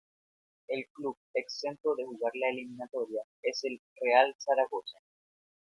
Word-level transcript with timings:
El 0.67 0.87
club 0.93 1.15
exento 1.35 1.93
de 1.95 2.05
jugar 2.05 2.31
la 2.33 2.49
eliminatoria 2.49 3.21
es 3.43 3.63
el 3.65 3.79
Real 4.01 4.33
Zaragoza. 4.39 4.97